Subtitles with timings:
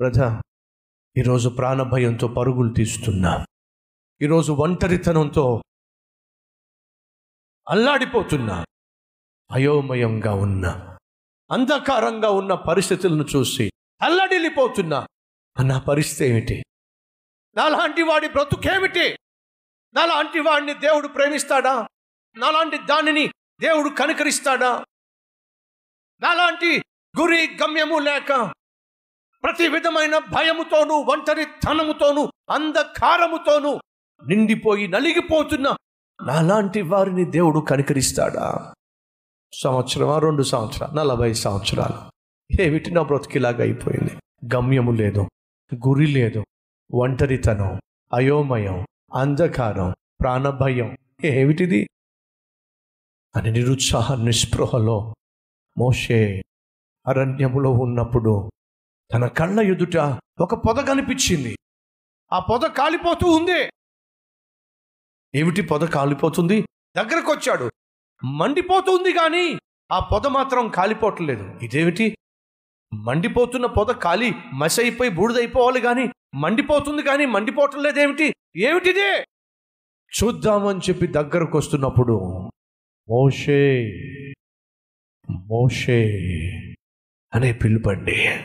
[0.00, 0.42] ప్రజా
[1.16, 3.46] ఈరోజు ప్రాణభయంతో పరుగులు తీస్తున్నా.
[4.22, 5.62] ఈరోజు ఒంటరితనంతో
[7.70, 8.64] అల్లాడిపోతున్నా.
[9.52, 10.66] అయోమయంగా ఉన్న.
[11.52, 13.70] అంధకారంగా ఉన్న పరిస్థితులను చూసి
[14.02, 15.06] అల్లడిల్లిపోతున్నా.
[15.64, 16.64] నా పరిస్థితి ఏమిటి?
[17.56, 19.18] నాలాంటి వాడి బ్రతుకేమిటి?
[19.94, 21.88] నాలాంటి వాడిని దేవుడు ప్రేమిస్తాడా?
[22.36, 23.26] నాలాంటి దానిని
[23.60, 24.84] దేవుడు కనికరిస్తాడా?
[26.20, 26.78] నాలాంటి
[27.20, 28.55] గురి గమ్యము లేక
[29.46, 33.80] ప్రతి విధమైన భయముతోనూ ఒంటరితనముతోనూ అంధకారముతోనూ
[34.26, 35.76] నిండిపోయి నలిగిపోతున్న
[36.26, 38.74] నాలాంటి వారిని దేవుడు కనికరిస్తాడా?
[39.62, 40.18] సంవత్సరమా?
[40.18, 40.92] రెండు సంవత్సరాలు?
[40.92, 42.10] నలభై సంవత్సరాలు.
[42.62, 44.12] ఏమిటి నా బ్రతికిలాగా అయిపోయింది?
[44.54, 45.28] గమ్యము లేదు
[45.88, 46.44] గురి లేదు
[46.94, 47.80] ఒంటరితనం
[48.14, 50.98] అయోమయం అంధకారం ప్రాణభయం.
[51.24, 51.88] ఏమిటిది?
[53.36, 55.14] అని నిరుత్సాహ నిస్పృహలో
[55.78, 56.42] మోషే
[57.06, 58.50] అరణ్యములో ఉన్నప్పుడు
[59.12, 59.96] తన కళ్ళ ఎదుట
[60.40, 61.56] ఒక పొద కనిపించింది.
[62.32, 63.70] ఆ పొద కాలిపోతూ ఉంది.
[65.34, 66.62] ఏమిటి పొద కాలిపోతుంది?
[66.96, 67.70] దగ్గరకు వచ్చాడు
[68.24, 69.58] మండిపోతుంది కానీ
[69.92, 71.58] ఆ పొద మాత్రం కాలిపోవట్లేదు.
[71.62, 72.16] ఇదేమిటి?
[72.92, 78.34] మండిపోతున్న పొద కాలి మసైపోయి బూడిదైపోవాలి కానీ మండిపోతుంది కానీ మండిపోవటం లేదేమిటి?
[78.56, 79.24] ఏమిటిదే?
[80.12, 82.16] చూద్దామని చెప్పి దగ్గరకు వస్తున్నప్పుడు
[83.08, 83.60] మోషే
[85.30, 86.00] మోషే
[87.34, 88.40] అనే పిలుపండి.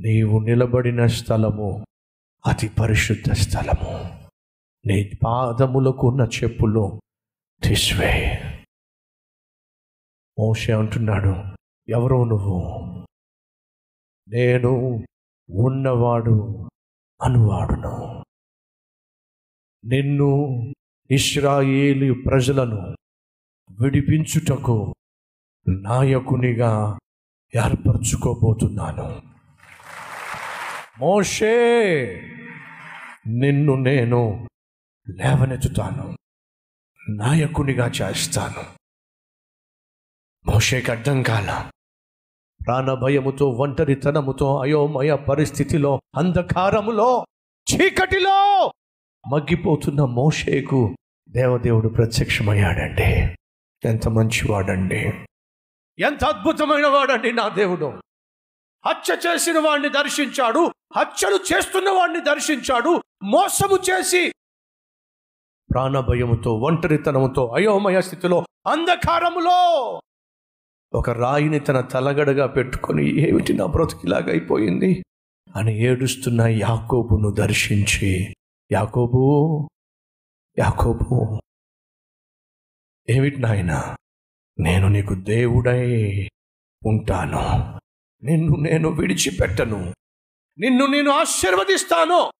[0.00, 1.86] నీవు నిలబడిన స్థలము
[2.46, 4.04] అతి పరిశుద్ధ స్థలము.
[4.86, 7.00] నీ పాదములకు ఉన్న చెప్పులు
[7.62, 8.38] తీసివే.
[10.38, 11.56] మోషే అంటున్నాడు
[11.88, 12.58] ఎవరో నువ్వు?
[14.28, 15.04] నేను
[15.50, 16.68] ఉన్నవాడు
[17.22, 18.24] అనువాడును.
[19.84, 20.48] నిన్ను
[21.10, 22.96] ఇస్రాయేలి ప్రజలను
[23.80, 24.94] విడిపించుటకు
[25.68, 26.98] నాయకునిగా
[27.56, 29.31] ఏర్పరచుకోబోతున్నాను.
[30.98, 31.50] మోషే
[33.26, 34.48] నిన్ను నేను
[35.08, 36.16] లేవనెత్తుతాను
[37.10, 38.64] నాయకునిగా చేస్తాను.
[40.50, 41.70] మోషేకి అర్థం కాల.
[42.66, 47.26] ప్రాణభయముతో ఒంటరితనముతో అయోమయ పరిస్థితిలో అంధకారములో
[47.74, 48.72] చీకటిలో
[49.32, 50.96] మగ్గిపోతున్న మోషేకు
[51.28, 53.36] దేవదేవుడు ప్రత్యక్షమయ్యాడండి.
[53.88, 55.08] ఎంత మంచివాడండి.
[55.98, 58.02] ఎంత అద్భుతమైన వాడండి నా దేవుడు.
[58.86, 64.32] హత్య చేసిన వాడిని దర్శించాడు హత్యలు చేస్తున్న వాడిని దర్శించాడు మోసము చేసి
[65.70, 69.58] ప్రాణభయముతో ఒంటరితనముతో అయోమయ స్థితిలో అంధకారములో
[70.94, 75.04] ఒక రాయిని తన తలగడగా పెట్టుకొని ఏమిటి నా బ్రతికిలాగైపోయింది
[75.56, 78.34] అని ఏడుస్తున్న యాకోబును దర్శించి
[78.72, 79.22] యాకోబు
[80.58, 81.40] యాకోబు
[83.10, 83.96] ఏమిటి నాయన?
[84.58, 86.28] నేను నీకు దేవుడై
[86.86, 87.81] ఉంటాను.
[88.24, 89.94] నిన్ను నేను విడిచిపెట్టను.
[90.58, 92.32] నిన్ను నేను ఆశీర్వదిస్తాను.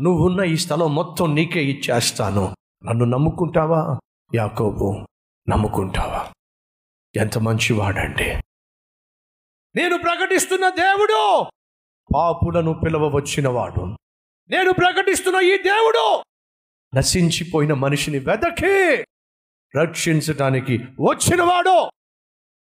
[0.00, 2.56] నువ్వున్న ఈ స్థలం మొత్తం నీకే ఇచ్చేస్తాను.
[2.84, 3.98] నన్ను నమ్ముకుంటావా?
[4.34, 5.06] యాకోబు
[5.48, 6.32] నమ్ముకుంటావా?
[7.16, 8.24] ఎంత మంచివాడండి.
[9.76, 11.46] నేను ప్రకటిస్తున్న దేవుడు
[12.14, 13.96] పాపులను పిలవవచ్చినవాడు.
[14.50, 16.22] నేను ప్రకటిస్తున్న ఈ దేవుడు
[16.96, 19.04] నశించిపోయిన మనిషిని వెదకి
[19.78, 21.90] రక్షించటానికి వచ్చినవాడు.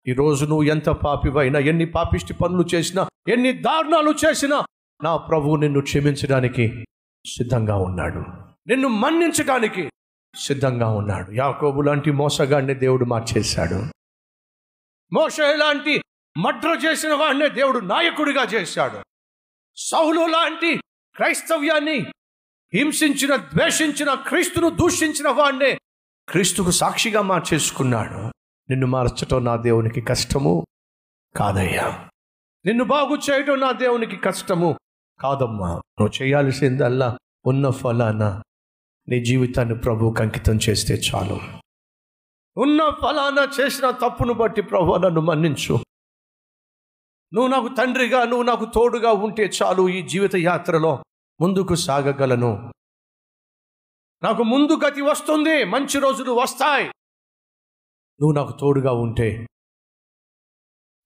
[0.09, 4.65] ఈరోజు నువ్వు ఎంత పాపివైనా ఎన్ని పాపిష్టి పనులు చేసినా ఎన్ని దారుణాలు చేసినా
[5.05, 6.85] నా ప్రభువు నిన్ను క్షమించడానికి
[7.27, 8.19] సిద్ధంగా ఉన్నాడు.
[8.67, 9.91] నిన్ను మన్నించడానికి
[10.35, 11.33] సిద్ధంగా ఉన్నాడు.
[11.33, 13.83] యాకోబు లాంటి మోసగాడిని దేవుడు మార్చేశాడు.
[15.13, 16.03] మోస లాంటి
[16.39, 18.99] మడ్ర చేసిన వాడినే దేవుడు నాయకుడిగా చేశాడు.
[19.77, 20.77] సౌలు లాంటి
[21.17, 21.99] క్రైస్తవ్యాన్ని
[22.75, 25.79] హింసించిన ద్వేషించిన క్రీస్తును దూషించిన వాడినే
[26.29, 28.38] క్రీస్తుకు సాక్షిగా మార్చేసుకున్నాడు.
[28.71, 30.67] నిన్ను మార్చటం నా దేవునికి కష్టము
[31.37, 32.09] కాదయ్యా.
[32.65, 34.79] నిన్ను బాగు చేయటం నా దేవునికి కష్టము
[35.21, 35.69] కాదమ్మా.
[35.69, 38.43] నువ్వు చేయాల్సిందల్లా ఉన్న ఫలాన
[39.09, 41.41] నీ జీవితాన్ని ప్రభువుకి అంకితం చేస్తే చాలు.
[42.57, 45.73] ఉన్న ఫలానా చేసిన తప్పును బట్టి ప్రభు నన్ను మన్నించు.
[47.35, 51.05] నువ్వు నాకు తండ్రిగా నువ్వు నాకు తోడుగా ఉంటే చాలు ఈ జీవిత యాత్రలో
[51.41, 52.73] ముందుకు సాగగలను.
[54.23, 56.91] నాకు ముందు గతి వస్తుంది మంచి రోజులు వస్తాయి.
[58.21, 59.47] నువ్వు నాకు తోడుగా ఉంటే.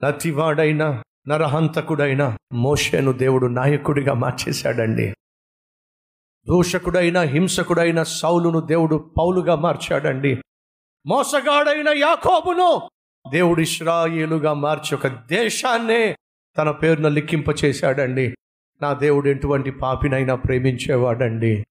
[0.05, 5.15] నతివాడైనా నరహంతకుడైనా మోషేను దేవుడు నాయకుడిగా మార్చేశాడండి.
[6.49, 10.43] దూషకుడైన హింసకుడైన సౌలును దేవుడు పౌలుగా మార్చాడండి.
[11.07, 12.91] మోసగాడైన యాకోబును
[13.31, 16.17] దేవుడు ఇస్రాయేలుగా మార్చి ఒక దేశాన్నే
[16.59, 18.35] తన పేరున లిఖింప చేశాడండి.
[18.83, 21.65] నా దేవుడు ఎటువంటి పాపినైనా ప్రేమించేవాడండి.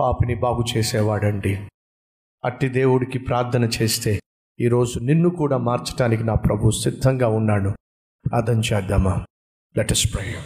[0.00, 1.68] పాపిని బాగు చేసేవాడండి.
[2.44, 4.20] అట్టి దేవుడికి ప్రార్థన చేస్తే
[4.60, 7.70] ఈరోజు నిన్ను కూడా మార్చడానికి నా ప్రభు సిద్ధంగా ఉన్నాడు.
[8.30, 9.26] ప్రార్థన చేద్దామా?
[9.76, 10.38] లెట్ ప్రే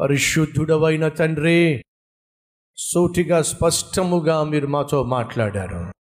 [0.00, 1.84] పరిశుద్ధుడవైన తండ్రి
[2.76, 5.92] సూటిగా స్పష్టముగా మీరు మాతో మాట్లాడారు.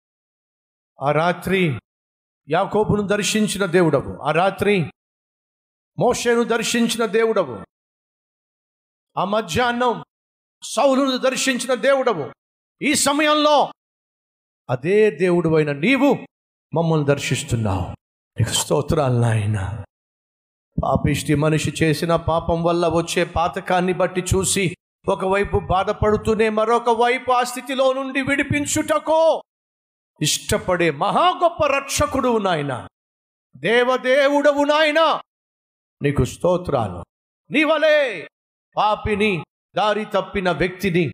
[1.02, 1.80] ఆ రాత్రి
[2.50, 4.18] యాకోబును దర్శించిన దేవుడవు.
[4.22, 4.92] ఆ రాత్రి
[6.00, 7.66] మోషేను దర్శించిన దేవుడవు.
[9.18, 10.04] ఆ మధ్యాహ్నం
[10.64, 12.32] సౌలును దర్శించిన దేవుడవు.
[12.82, 13.74] ఈ సమయంలో
[14.70, 16.28] అదే దేవుడు అయిన నీవు
[16.74, 17.86] మమ్మల్ని దర్శిస్తున్నావు.
[18.40, 19.84] నీకు స్తోత్రాలు నాయన.
[20.84, 24.76] పాపిష్టి మనిషి చేసిన పాపం వల్ల వచ్చే పాతకాన్ని బట్టి చూసి
[25.08, 29.44] ఒకవైపు బాధపడుతూనే మరొక వైపు ఆ స్థితిలో నుండి విడిపించుటకో.
[30.22, 32.88] ఇష్టపడే మహా గొప్ప రక్షకుడు నాయన.
[33.58, 35.22] దేవదేవుడవు నాయన.
[36.02, 37.04] నీకు స్తోత్రాలు.
[37.52, 38.28] నీవలే
[38.78, 39.46] పాపిని
[39.76, 41.12] దారి తప్పిన వ్యక్తిని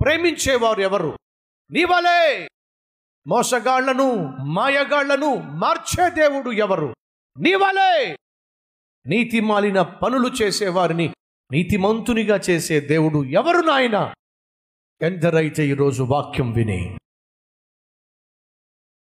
[0.00, 1.10] ప్రేమించేవారు ఎవరు?
[1.70, 2.48] నీవలే
[3.26, 4.08] మోసగాళ్ళను
[4.44, 6.94] మాయగాళ్ళను మార్చే దేవుడు ఎవరు?
[7.38, 8.16] నీవలే
[9.06, 11.06] నీతి మాలిన పనులు చేసేవారిని
[11.52, 14.14] నీతిమంతునిగా చేసే దేవుడు ఎవరు నాయన?
[15.00, 16.96] ఎందరైతే ఈరోజు వాక్యం విని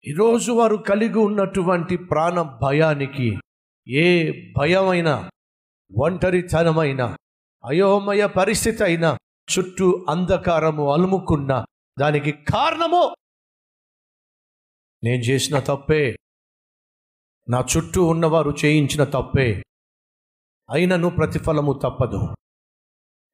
[0.06, 3.40] ఈరోజు వారు కలిగి ఉన్నటువంటి ప్రాణ భయానికి
[3.88, 5.31] ఏ భయమైనా
[5.92, 7.16] ఒంటరితనమైన
[7.66, 9.18] అయోమయ పరిస్థితి అయినా
[9.58, 11.66] చుట్టూ అంధకారము అలుముకున్న
[12.00, 13.16] దానికి కారణము
[15.04, 16.16] నేను చేసిన తప్పే.
[17.50, 19.64] నా చుట్టూ ఉన్నవారు చేయించిన తప్పే.
[20.72, 22.36] అయినను ప్రతిఫలము తప్పదు.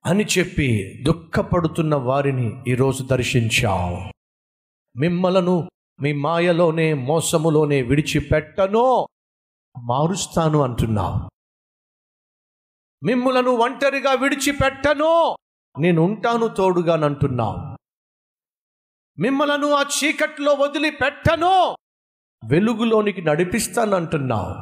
[0.05, 4.13] అని చెప్పి దుఃఖపడుతున్న వారిని ఈరోజు దర్శించావు.
[4.99, 5.69] మిమ్మలను
[6.01, 9.07] మీ మాయలోనే మోసములోనే విడిచిపెట్టనో.
[9.83, 11.34] మారుస్తాను అంటున్నావు.
[13.05, 15.35] మిమ్ములను ఒంటరిగా విడిచిపెట్టను.
[15.79, 17.77] నేను ఉంటాను తోడుగానంటున్నావు
[19.21, 21.75] మిమ్మలను ఆ చీకట్లో వదిలిపెట్టను.
[22.49, 24.53] వెలుగులోనికి నడిపిస్తానంటున్నావు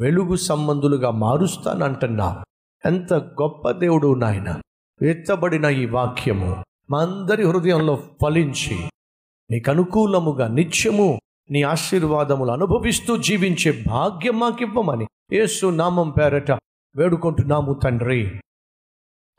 [0.00, 2.44] వెలుగు సంబంధులుగా మారుస్తానంటున్నావు
[2.88, 4.60] ఎంత గొప్ప దేవుడు నాయన.
[5.02, 8.90] ఎత్తబడిన ఈ వాక్యము మా అందరి హృదయంలో ఫలించి
[9.50, 11.20] నీకు అనుకూలముగా నిత్యము
[11.50, 16.50] నీ ఆశీర్వాదములు అనుభవిస్తూ జీవించే భాగ్యం మాకివ్వమని యేసు నామం పేరట
[16.96, 18.40] వేడుకుంటున్నాము తండ్రి.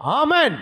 [0.01, 0.57] ఆమెన్.